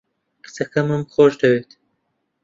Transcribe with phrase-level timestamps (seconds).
[0.43, 1.69] کچەکەمم خۆش دەوێت.